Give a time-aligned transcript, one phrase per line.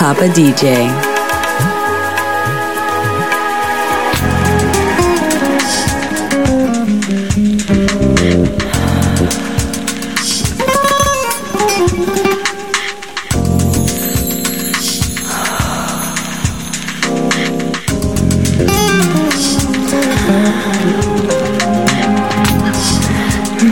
[0.00, 0.64] Papa DJ.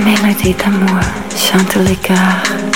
[0.04, 1.00] Mélodie d'amour
[1.34, 2.67] chante les gars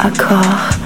[0.00, 0.77] accord.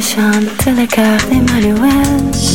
[0.00, 2.48] Chante la gare des Malouettes.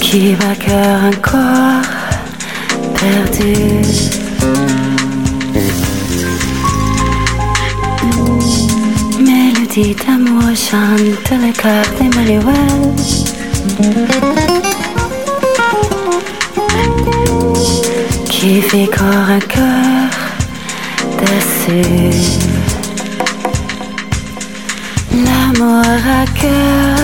[0.00, 1.82] Qui va cœur un corps
[2.94, 3.54] perdu.
[9.20, 13.14] Mélodie d'amour chante la gare des Malouettes.
[18.28, 20.23] Qui fait corps un cœur
[25.12, 26.98] L'amour à cœur,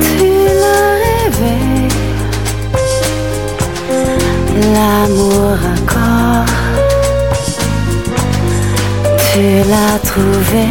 [0.00, 0.28] tu
[0.60, 1.58] l'as rêvé.
[4.74, 6.56] L'amour à corps,
[9.32, 10.66] tu l'as trouvé.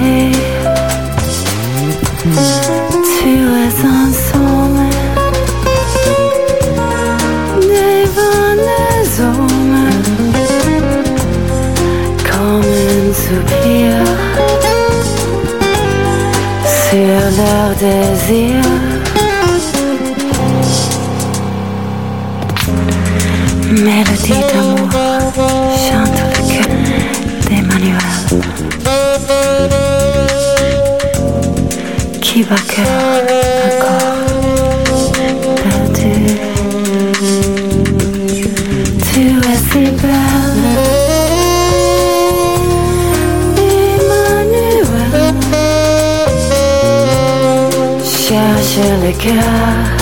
[3.22, 3.32] Tu
[3.64, 4.29] es ensemble
[17.82, 18.62] leur désir.
[23.72, 24.90] Mélodie d'amour
[25.78, 26.70] chante le cœur
[27.50, 28.08] d'Emmanuel
[32.22, 33.24] qui bat cœur
[33.66, 34.19] encore
[49.12, 49.99] Cherche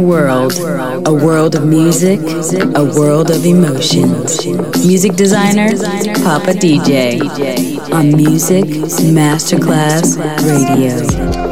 [0.00, 0.52] World,
[1.06, 2.20] a world of music,
[2.76, 4.46] a world of emotions.
[4.84, 5.70] Music designer,
[6.22, 7.20] Papa DJ,
[7.92, 10.16] on Music Masterclass
[10.46, 11.47] Radio.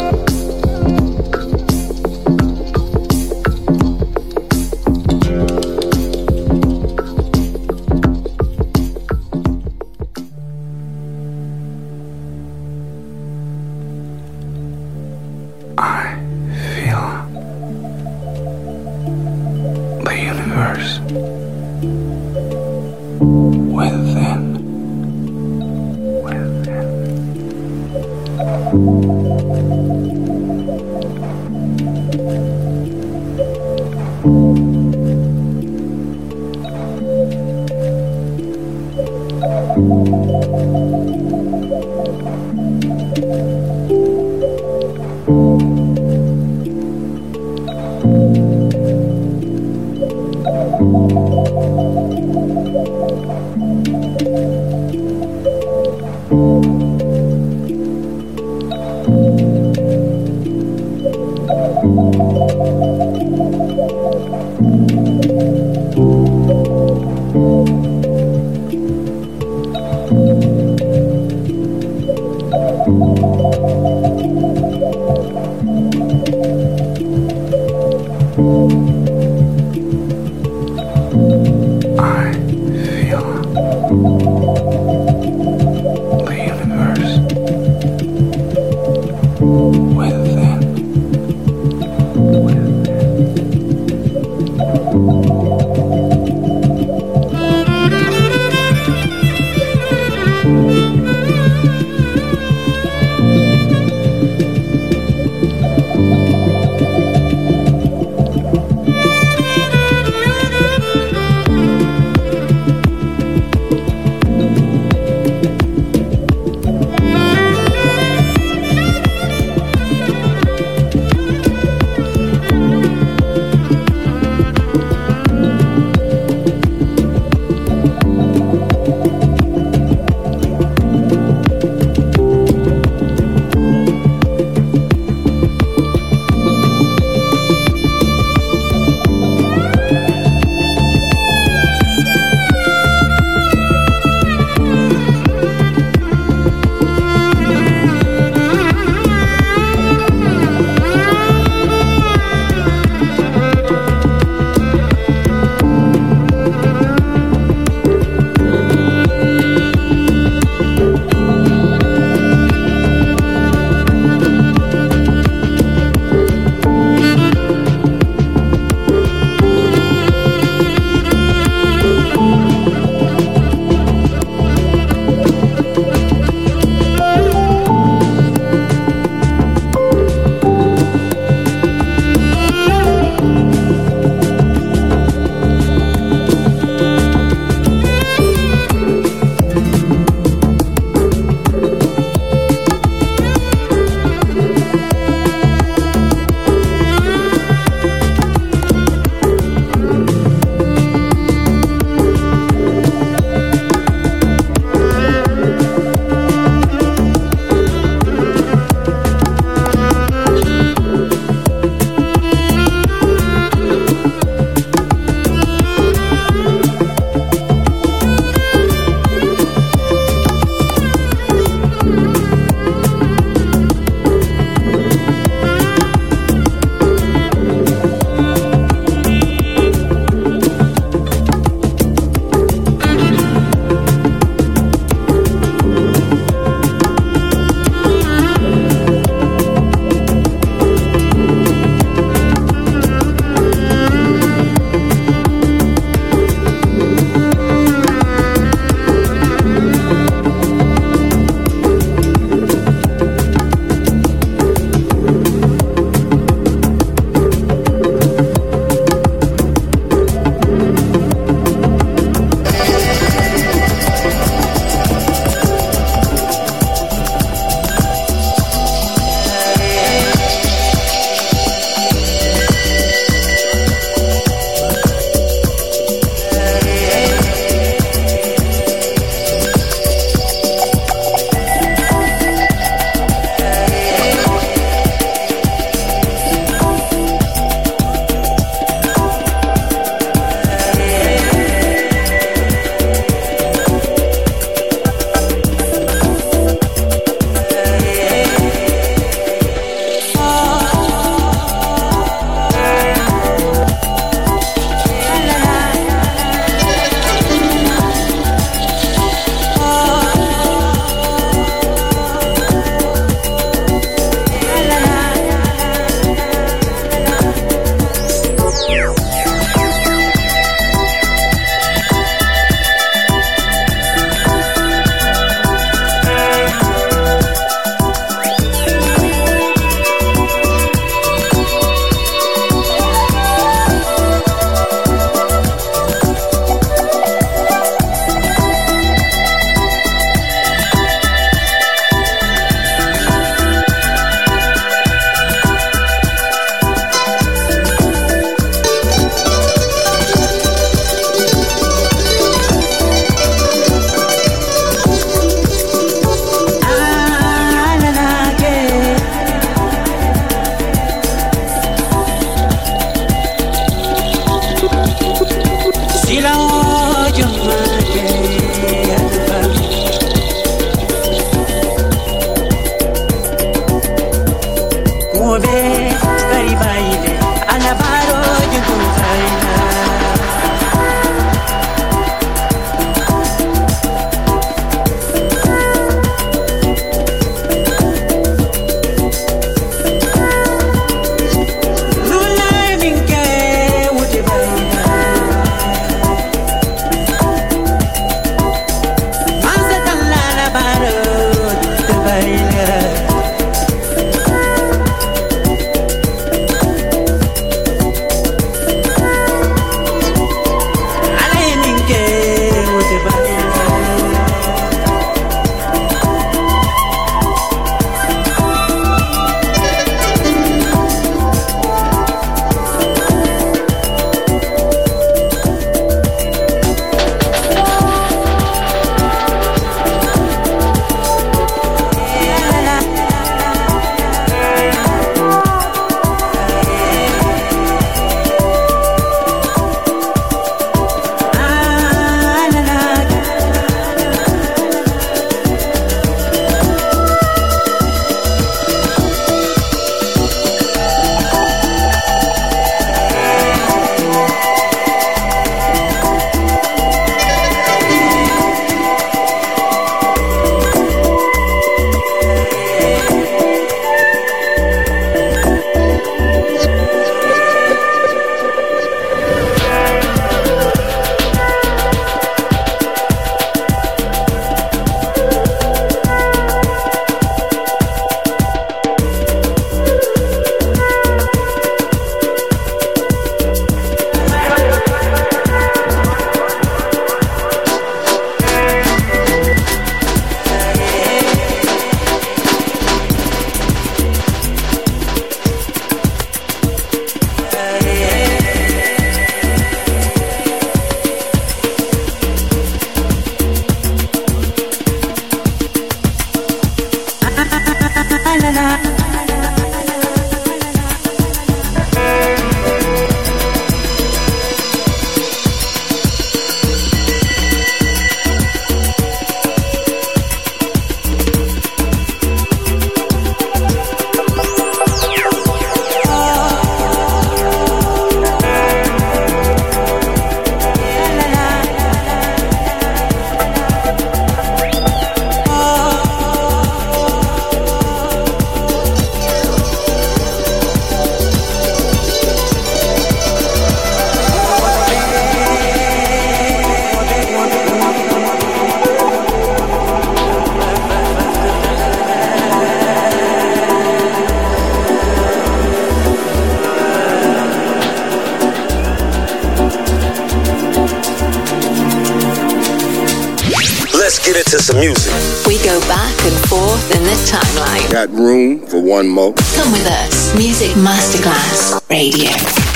[571.67, 572.76] Radio.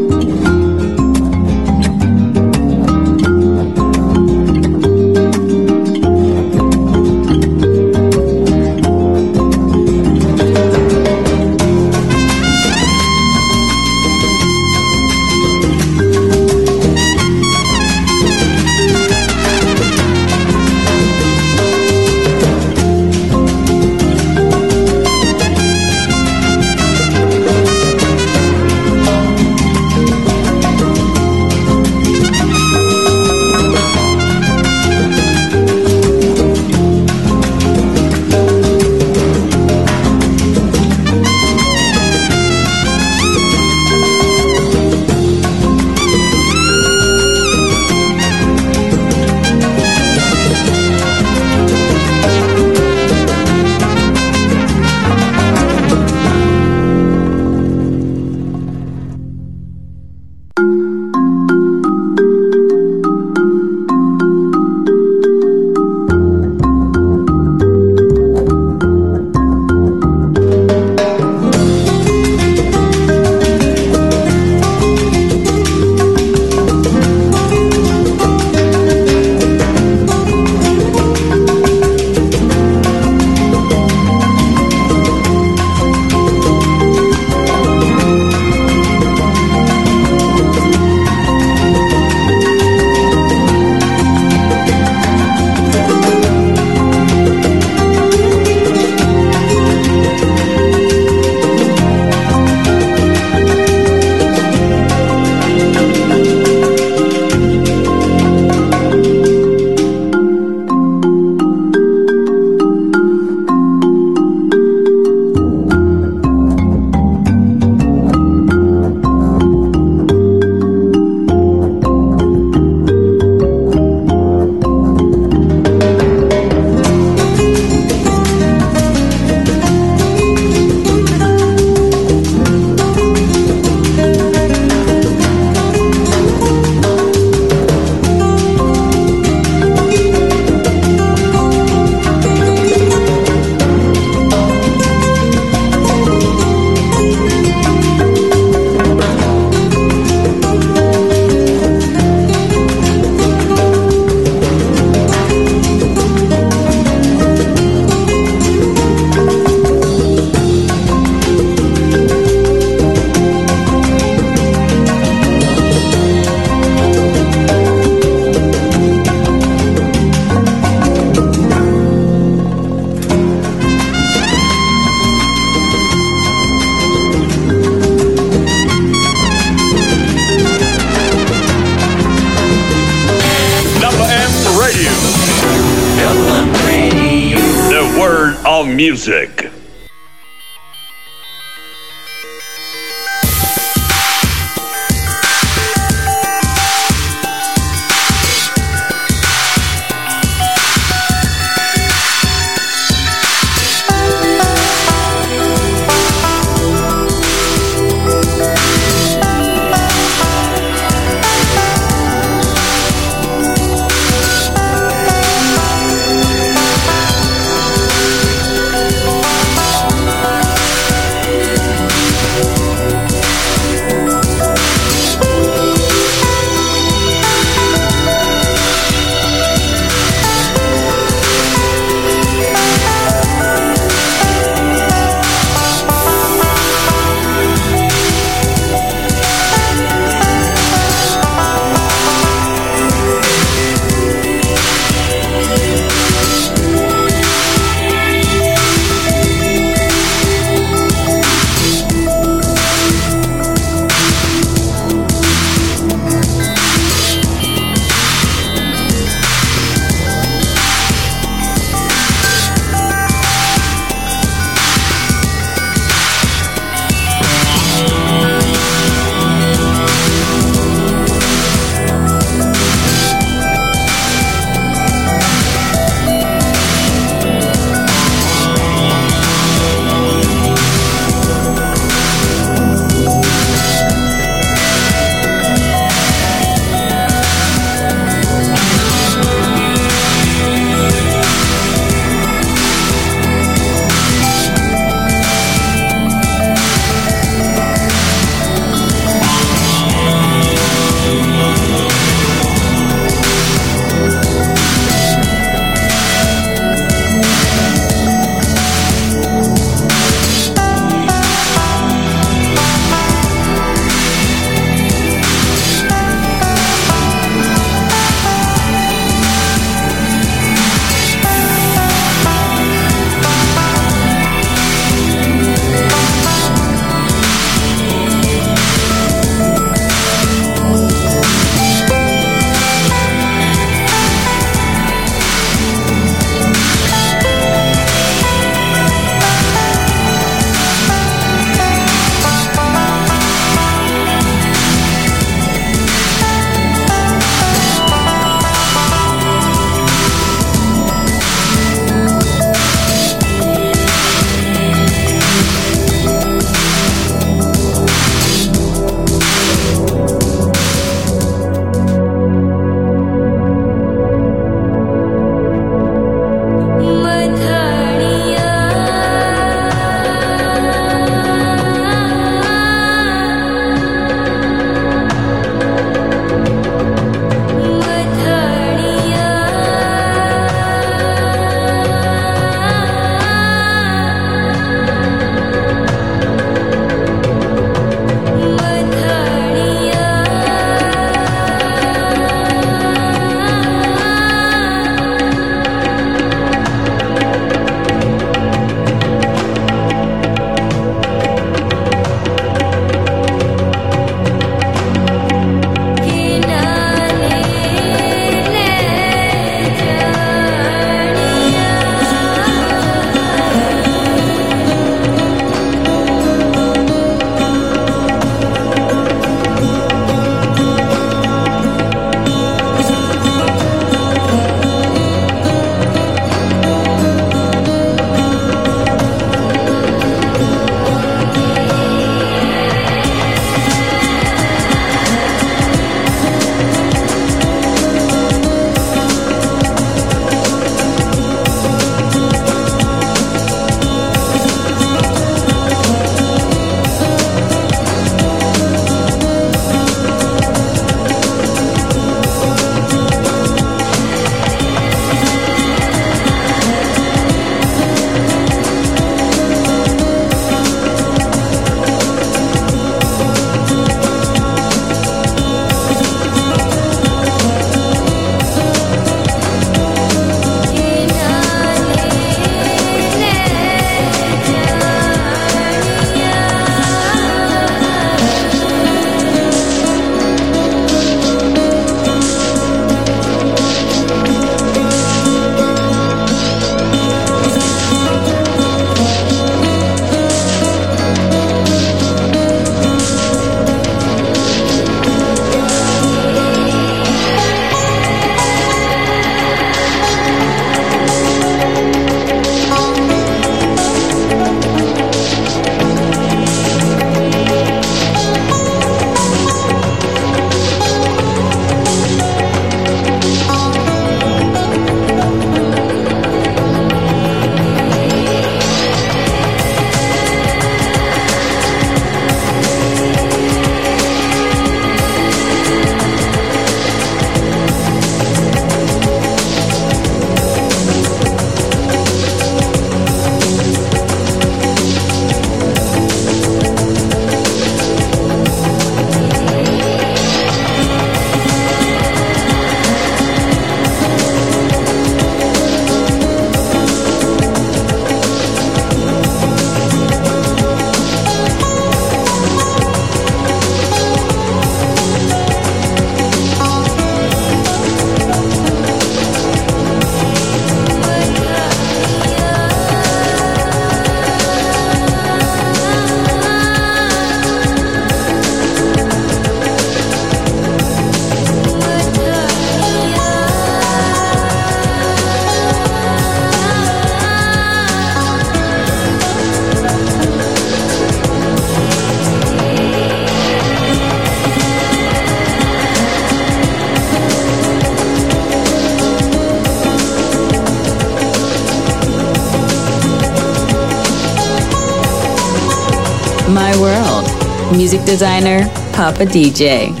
[598.05, 600.00] Designer, Papa DJ.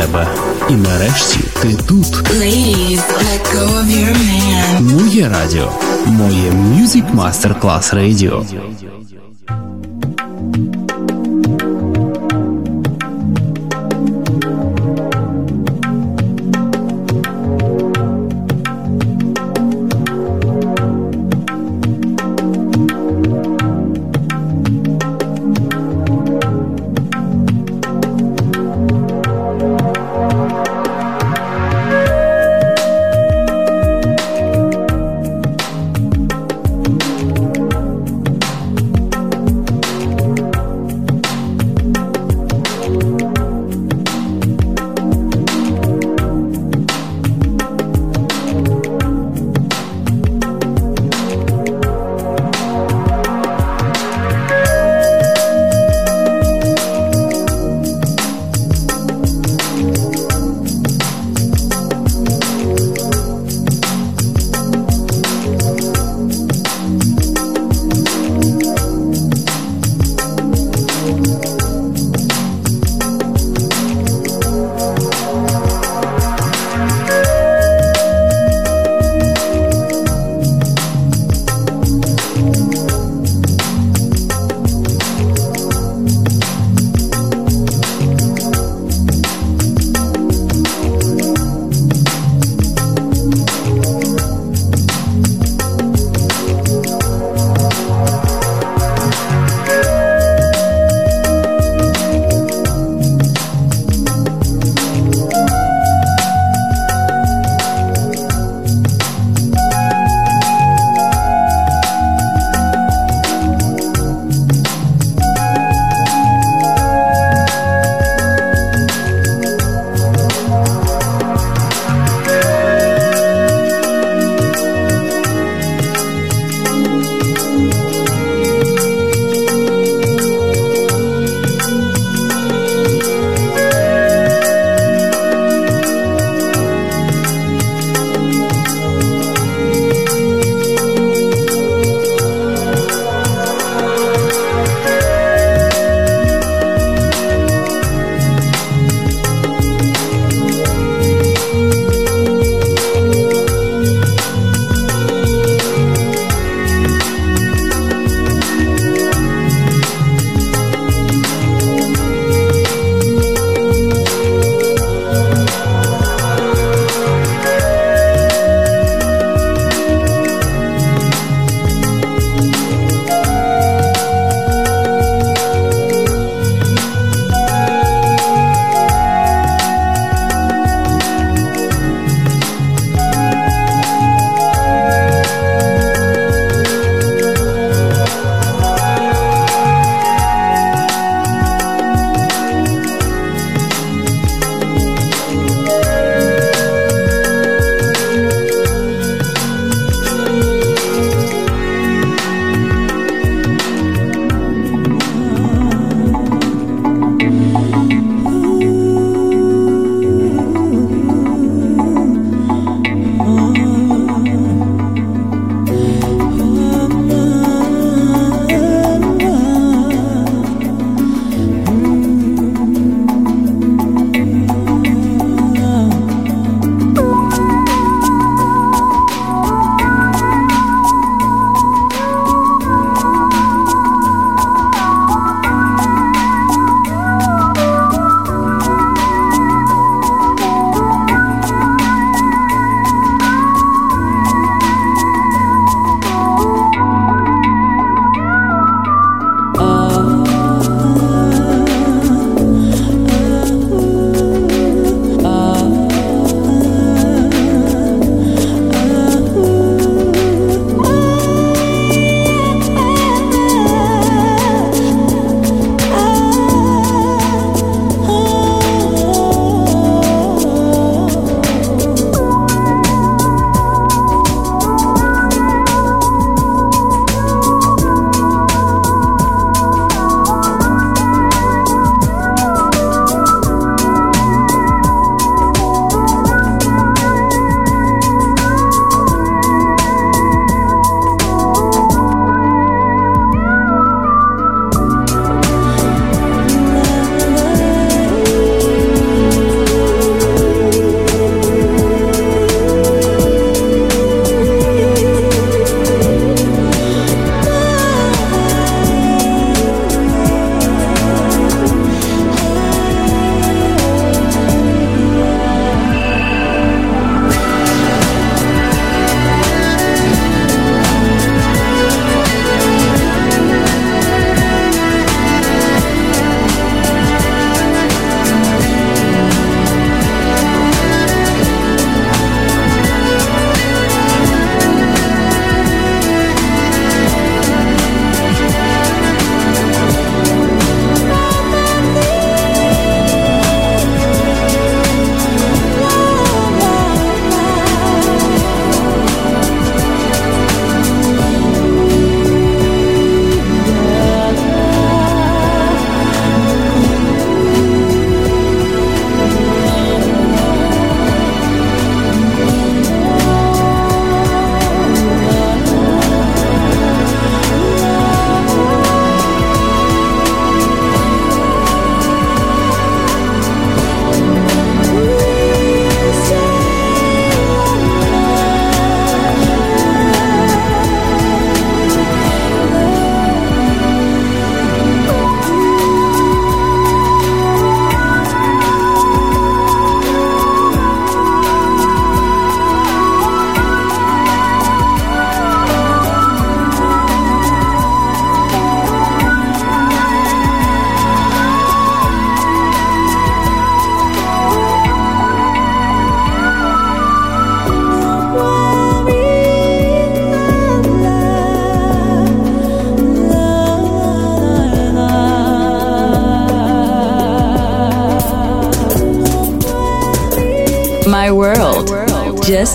[0.00, 0.28] Тебе.
[0.70, 2.06] І нарешті ти тут.
[2.06, 4.80] Ladies, let go of your man.
[4.80, 5.72] Моє радіо.
[6.06, 8.44] Моє Music Masterclass Radio.